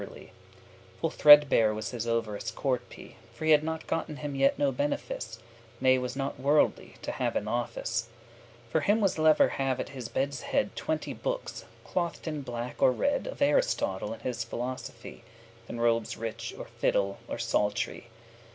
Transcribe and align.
*thin; 0.01 0.07
poorly 0.09 0.31
Full 0.99 1.09
threadbare 1.11 1.75
was 1.75 1.91
his 1.91 2.07
*overest 2.07 2.55
courtepy*, 2.55 2.55
*uppermost 2.55 2.55
short 2.55 2.89
cloak* 3.29 3.33
For 3.37 3.45
he 3.45 3.51
had 3.51 3.85
gotten 3.87 4.15
him 4.15 4.33
yet 4.35 4.57
no 4.57 4.71
benefice, 4.71 5.37
Ne 5.79 5.99
was 5.99 6.15
not 6.15 6.39
worldly, 6.39 6.95
to 7.03 7.11
have 7.11 7.35
an 7.35 7.47
office. 7.47 8.09
For 8.71 8.81
him 8.81 8.99
was 8.99 9.19
lever* 9.19 9.49
have 9.49 9.79
at 9.79 9.89
his 9.89 10.09
bed's 10.09 10.41
head 10.41 10.69
*rather 10.71 10.75
Twenty 10.75 11.13
bookes, 11.13 11.65
clothed 11.85 12.27
in 12.27 12.41
black 12.41 12.81
or 12.81 12.91
red, 12.91 13.27
Of 13.27 13.43
Aristotle, 13.43 14.11
and 14.11 14.23
his 14.23 14.43
philosophy, 14.43 15.23
Than 15.67 15.79
robes 15.79 16.17
rich, 16.17 16.55
or 16.57 16.65
fiddle, 16.65 17.19
or 17.27 17.37
psalt'ry. 17.37 18.07